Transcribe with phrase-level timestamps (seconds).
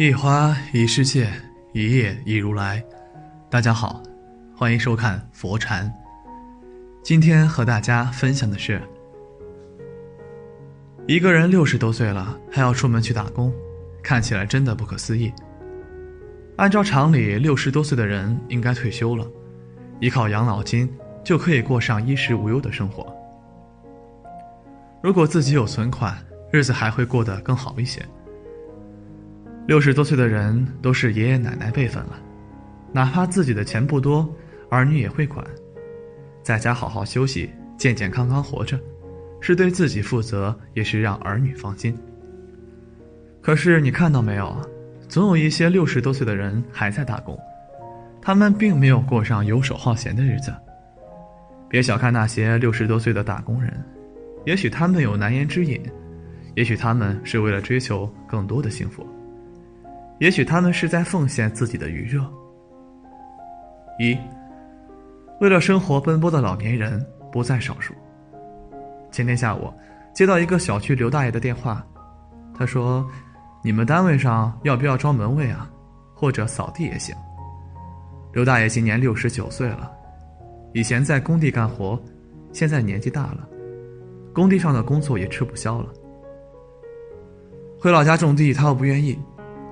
[0.00, 1.30] 一花一世界，
[1.74, 2.82] 一叶一如来。
[3.50, 4.02] 大家好，
[4.56, 5.92] 欢迎收看佛禅。
[7.02, 8.80] 今天和大家分享的是：
[11.06, 13.52] 一个人六十多岁了还要出门去打工，
[14.02, 15.30] 看起来真的不可思议。
[16.56, 19.30] 按照常理，六十多岁的人应该退休了，
[20.00, 20.90] 依靠养老金
[21.22, 23.14] 就可以过上衣食无忧的生活。
[25.02, 26.16] 如果自己有存款，
[26.50, 28.02] 日子还会过得更好一些。
[29.70, 32.20] 六十多岁的人都是爷爷奶奶辈分了，
[32.92, 34.28] 哪怕自己的钱不多，
[34.68, 35.46] 儿女也会管，
[36.42, 37.48] 在家好好休息，
[37.78, 38.76] 健健康康活着，
[39.40, 41.96] 是对自己负责，也是让儿女放心。
[43.40, 44.60] 可是你看到没有啊，
[45.08, 47.38] 总有一些六十多岁的人还在打工，
[48.20, 50.52] 他们并没有过上游手好闲的日子。
[51.68, 53.72] 别小看那些六十多岁的打工人，
[54.44, 55.80] 也许他们有难言之隐，
[56.56, 59.06] 也许他们是为了追求更多的幸福。
[60.20, 62.22] 也许他们是在奉献自己的余热。
[63.98, 64.16] 一，
[65.40, 67.94] 为了生活奔波的老年人不在少数。
[69.10, 69.72] 前天下午，
[70.14, 71.82] 接到一个小区刘大爷的电话，
[72.54, 73.08] 他说
[73.64, 75.70] ：“你们单位上要不要招门卫啊？
[76.14, 77.16] 或者扫地也行。”
[78.32, 79.90] 刘大爷今年六十九岁了，
[80.74, 81.98] 以前在工地干活，
[82.52, 83.48] 现在年纪大了，
[84.34, 85.88] 工地上的工作也吃不消了。
[87.80, 89.18] 回老家种地，他又不愿意。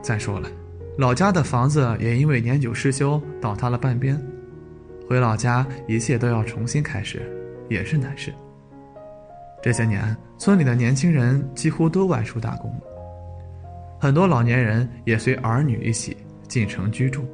[0.03, 0.49] 再说了，
[0.97, 4.21] 老家的房子也因为年久失修倒塌了半边，
[5.09, 7.23] 回老家一切都要重新开始，
[7.69, 8.33] 也是难事。
[9.63, 12.73] 这些年，村里的年轻人几乎都外出打工，
[14.01, 17.27] 很多老年人也随儿女一起进城居住。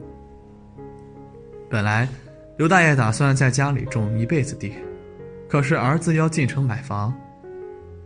[1.68, 2.08] 本来，
[2.56, 4.72] 刘大爷打算在家里种一辈子地，
[5.48, 7.14] 可是儿子要进城买房，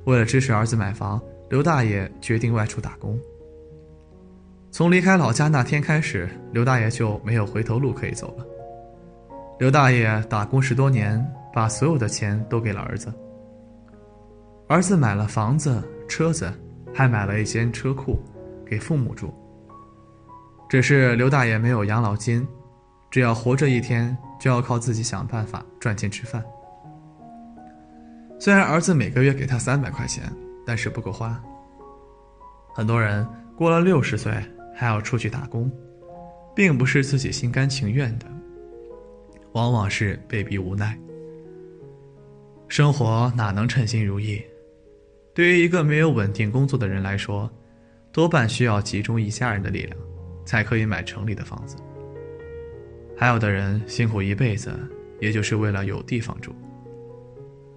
[0.05, 3.19] 为了支持儿子买房，刘大爷决定外出打工。
[4.71, 8.47] 从离开老家那天开始，刘大爷就没有回头路可以走了。
[9.59, 13.13] 刘大爷打工十多年，把所有的钱都给了儿子。
[14.69, 16.53] 儿子买了房子、车子，
[16.95, 18.21] 还买了一间车库，
[18.65, 19.35] 给父母住。
[20.69, 22.47] 只是刘大爷没有养老金，
[23.11, 26.45] 只要活着一天，就要靠自己想办法赚钱吃饭。
[28.39, 30.31] 虽然儿子每个月给他三百块钱，
[30.67, 31.41] 但是不够花。
[32.75, 34.33] 很多人过了六十岁。
[34.79, 35.69] 还要出去打工，
[36.55, 38.27] 并不是自己心甘情愿的，
[39.51, 40.97] 往往是被逼无奈。
[42.69, 44.41] 生活哪能称心如意？
[45.35, 47.51] 对于一个没有稳定工作的人来说，
[48.13, 49.99] 多半需要集中一家人的力量，
[50.45, 51.77] 才可以买城里的房子。
[53.17, 54.73] 还有的人辛苦一辈子，
[55.21, 56.55] 也就是为了有地方住。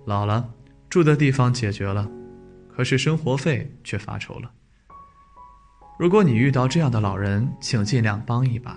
[0.06, 0.47] 老了，
[0.88, 2.07] 住的地方解决了，
[2.69, 4.51] 可是生活费却发愁了。
[6.01, 8.75] 如果你遇到这样的老人，请尽量帮一把，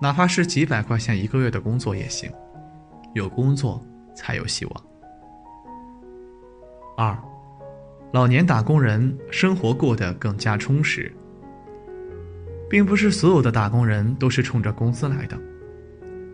[0.00, 2.30] 哪怕是几百块钱一个月的工作也行，
[3.12, 3.84] 有工作
[4.14, 4.84] 才有希望。
[6.96, 7.18] 二，
[8.12, 11.12] 老年打工人生活过得更加充实，
[12.70, 15.36] 并不是所有的打工人都是冲着工资来的，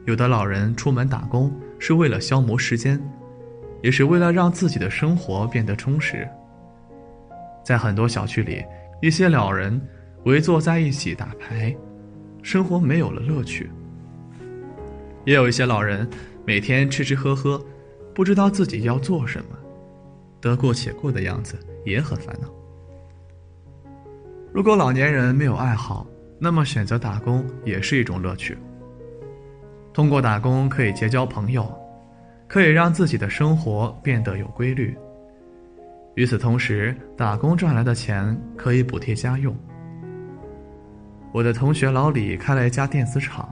[0.05, 3.03] 有的老人出门打工是为了消磨时间，
[3.83, 6.29] 也是为了让自己的生活变得充实。
[7.65, 8.63] 在很多小区里。
[9.03, 9.81] 一些老人
[10.27, 11.77] 围坐在一起打牌，
[12.41, 13.69] 生活没有了乐趣。
[15.25, 16.09] 也有一些老人
[16.47, 17.61] 每天吃吃喝喝，
[18.15, 19.59] 不知道自己要做什么，
[20.41, 22.49] 得过且过的样子也很烦恼。
[24.53, 26.07] 如果老年人没有爱好，
[26.39, 28.57] 那么选择打工也是一种乐趣。
[29.93, 31.69] 通过打工可以结交朋友，
[32.47, 34.97] 可以让自己的生活变得有规律。
[36.15, 39.57] 与此同时，打工赚来的钱可以补贴家用。
[41.33, 43.49] 我的同学老李开了一家电子厂，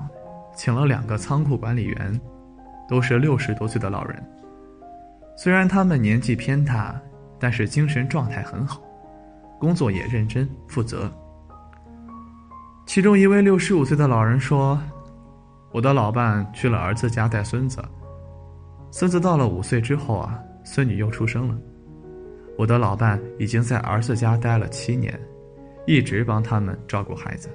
[0.54, 2.20] 请了两个仓库管理员，
[2.86, 4.22] 都是六十多岁的老人。
[5.36, 6.94] 虽然他们年纪偏大，
[7.38, 8.82] 但是精神状态很好，
[9.58, 11.10] 工作也认真负责。
[12.84, 14.78] 其中一位六十五岁的老人说
[15.72, 17.82] ：“我的老伴去了儿子家带孙子，
[18.90, 21.56] 孙子到了五岁之后啊，孙女又出生了。”
[22.60, 25.18] 我的老伴已经在儿子家待了七年，
[25.86, 27.48] 一直帮他们照顾孩子。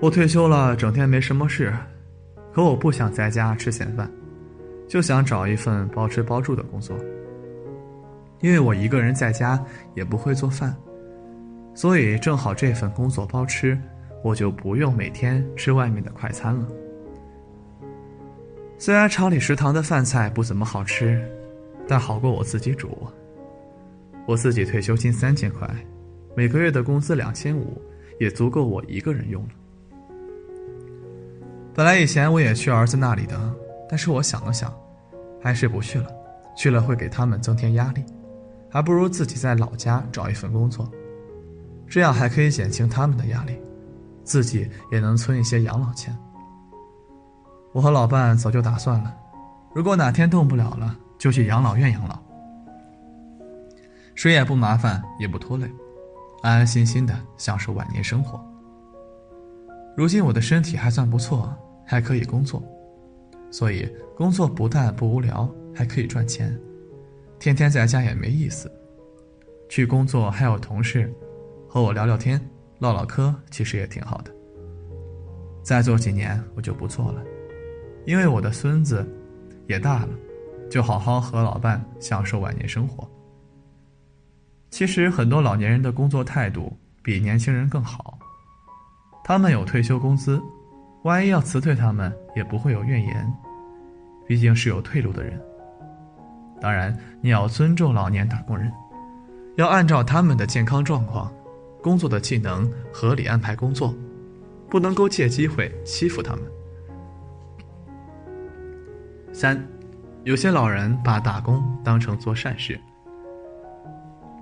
[0.00, 1.70] 我退休了，整天没什么事，
[2.50, 4.10] 可我不想在家吃闲饭，
[4.88, 6.96] 就想找一份包吃包住的工作。
[8.40, 9.62] 因为我一个人在家
[9.94, 10.74] 也不会做饭，
[11.74, 13.78] 所以正好这份工作包吃，
[14.22, 16.66] 我就不用每天吃外面的快餐了。
[18.78, 21.22] 虽然厂里食堂的饭菜不怎么好吃。
[21.86, 22.96] 但好过我自己煮。
[24.26, 25.68] 我自己退休金三千块，
[26.34, 27.80] 每个月的工资两千五，
[28.18, 29.48] 也足够我一个人用了。
[31.74, 33.54] 本来以前我也去儿子那里的，
[33.88, 34.72] 但是我想了想，
[35.42, 36.08] 还是不去了。
[36.56, 38.04] 去了会给他们增添压力，
[38.70, 40.88] 还不如自己在老家找一份工作，
[41.88, 43.58] 这样还可以减轻他们的压力，
[44.22, 46.16] 自己也能存一些养老钱。
[47.72, 49.12] 我和老伴早就打算了，
[49.74, 52.22] 如果哪天动不了了，就去养老院养老，
[54.14, 55.66] 谁也不麻烦，也不拖累，
[56.42, 58.38] 安安心心的享受晚年生活。
[59.96, 61.50] 如今我的身体还算不错。
[61.86, 62.62] 还可以工作，
[63.50, 63.86] 所以
[64.16, 66.58] 工作不但不无聊，还可以赚钱。
[67.38, 68.70] 天天在家也没意思，
[69.68, 71.12] 去工作还有同事
[71.68, 72.40] 和我聊聊天、
[72.78, 74.30] 唠唠嗑，其实也挺好的。
[75.62, 77.22] 再做几年我就不做了，
[78.06, 79.06] 因为我的孙子
[79.66, 80.08] 也大了，
[80.70, 83.08] 就好好和老伴享受晚年生活。
[84.70, 88.18] 其实很多老年人的工作态度比年轻人更好，
[89.22, 90.42] 他们有退休工资。
[91.02, 93.34] 万一要辞退他们，也不会有怨言，
[94.26, 95.38] 毕竟是有退路的人。
[96.60, 98.72] 当然，你要尊重老年打工人，
[99.56, 101.30] 要按照他们的健康状况、
[101.82, 103.94] 工作的技能合理安排工作，
[104.70, 106.42] 不能够借机会欺负他们。
[109.30, 109.62] 三，
[110.24, 112.80] 有些老人把打工当成做善事。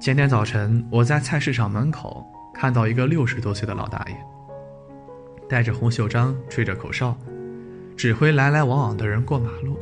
[0.00, 2.24] 前天早晨，我在菜市场门口
[2.54, 4.16] 看到一个六十多岁的老大爷。
[5.48, 7.16] 戴着红袖章，吹着口哨，
[7.96, 9.76] 指挥来来往往的人过马路。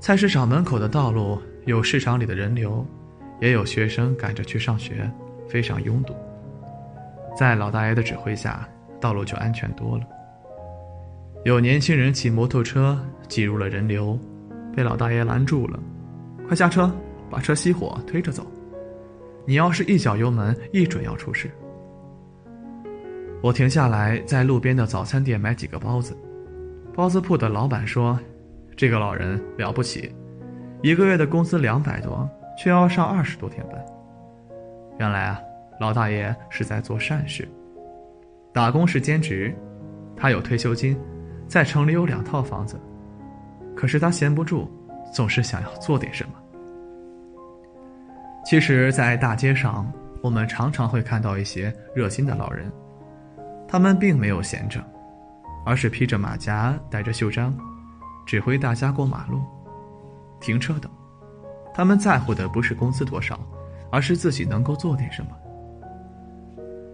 [0.00, 2.84] 菜市场门口的道路有市场里的人流，
[3.40, 5.08] 也有学生赶着去上学，
[5.48, 6.16] 非常拥堵。
[7.36, 8.68] 在老大爷的指挥下，
[9.00, 10.04] 道路就安全多了。
[11.44, 14.18] 有年轻人骑摩托车挤入了人流，
[14.78, 15.80] 被老大爷拦住了
[16.46, 16.88] ：“快下车，
[17.28, 18.46] 把车熄火，推着走。
[19.44, 21.50] 你要是一脚油门，一准要出事。”
[23.42, 26.16] 我停下来，在路边的早餐店买几个包子。
[26.94, 28.16] 包子铺的老板说
[28.78, 30.14] ：“这个老人了不起，
[30.80, 33.84] 一个月的工资两百多，却要上二十多天班。
[35.00, 35.40] 原来啊，
[35.80, 37.48] 老大爷是在做善事。
[38.52, 39.52] 打工是兼职，
[40.14, 40.96] 他有退休金，
[41.48, 42.78] 在城里有两套房子。
[43.78, 44.68] 可是他闲不住，
[45.14, 46.32] 总是想要做点什么。
[48.44, 49.88] 其实，在大街上，
[50.20, 52.68] 我们常常会看到一些热心的老人。”
[53.70, 54.82] 他们并没有闲着，
[55.64, 57.56] 而是披着马甲，带着袖章，
[58.26, 59.40] 指挥大家过马路、
[60.40, 60.90] 停车等。
[61.72, 63.38] 他们在乎的不是工资多少，
[63.92, 65.30] 而是自己能够做点什么。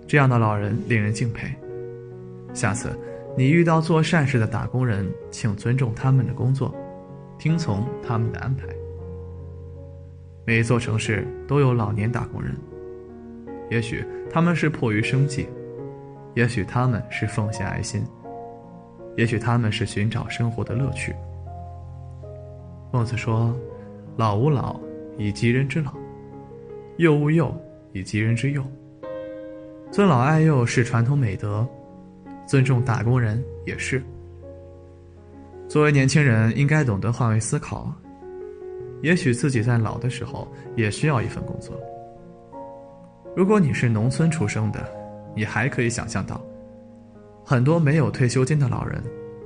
[0.06, 1.50] 这样的老人令人敬佩。
[2.52, 2.94] 下次
[3.36, 6.72] 你遇到做善事的打工人，请尊重他们的工作，
[7.36, 8.64] 听从他们的安排。
[10.44, 12.54] 每一座城市都有老年打工人，
[13.70, 15.48] 也许他们是迫于生计。
[16.34, 18.04] 也许他们是奉献爱心，
[19.16, 21.14] 也许他们是寻找生活的乐趣。
[22.92, 23.54] 孟子说
[24.16, 24.80] ：“老吾老
[25.16, 25.92] 以及人之老，
[26.96, 27.52] 幼吾幼
[27.92, 28.64] 以及人之幼。”
[29.92, 31.64] 尊老爱幼是传统美德，
[32.46, 34.02] 尊重打工人也是。
[35.68, 37.92] 作为年轻人，应该懂得换位思考，
[39.02, 40.46] 也许自己在老的时候
[40.76, 41.74] 也需要一份工作。
[43.34, 44.86] 如果你是农村出生的，
[45.34, 46.40] 你还可以想象到，
[47.44, 49.02] 很多没有退休金的老人，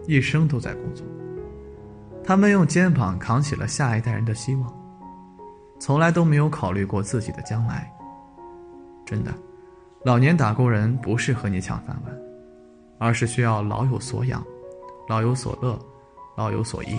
[0.06, 1.06] 一生都在工作。
[2.22, 4.70] 他们用肩膀扛起了下一代人的希望，
[5.78, 7.90] 从来都没有考虑过自己的将来。
[9.06, 9.32] 真的，
[10.04, 12.14] 老年打工人不是和你抢饭碗，
[12.98, 14.44] 而是需要老有所养，
[15.08, 15.78] 老有所乐，
[16.36, 16.96] 老有所依。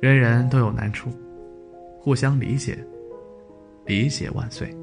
[0.00, 1.10] 人人都有难处，
[2.00, 2.78] 互相理解，
[3.84, 4.74] 理解万岁。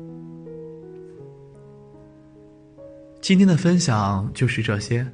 [3.21, 5.05] 今天的分享就是这些，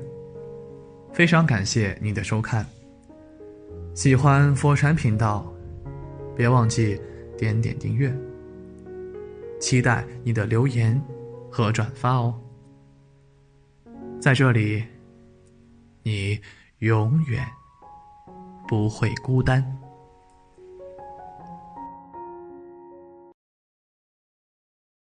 [1.11, 2.65] 非常感谢你的收看。
[3.95, 5.45] 喜欢佛禅频道，
[6.35, 7.01] 别忘记
[7.37, 8.15] 点点订阅。
[9.59, 11.01] 期待你的留言
[11.49, 12.39] 和转发哦。
[14.25, 14.83] 在这里，
[16.01, 16.41] 你
[16.79, 17.45] 永远
[18.67, 19.63] 不会孤单。